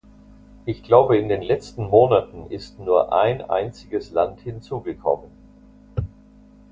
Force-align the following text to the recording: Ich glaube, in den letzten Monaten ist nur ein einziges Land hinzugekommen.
Ich 0.65 0.81
glaube, 0.81 1.19
in 1.19 1.29
den 1.29 1.43
letzten 1.43 1.85
Monaten 1.87 2.47
ist 2.49 2.79
nur 2.79 3.13
ein 3.13 3.47
einziges 3.47 4.09
Land 4.11 4.39
hinzugekommen. 4.41 5.29